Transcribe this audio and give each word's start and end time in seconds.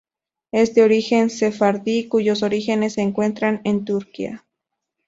Es 0.51 0.73
de 0.73 0.81
origen 0.81 1.29
sefardí, 1.29 2.07
cuyos 2.07 2.41
orígenes 2.41 2.93
se 2.93 3.01
encuentran 3.03 3.61
en 3.63 3.85
Turquía. 3.85 4.43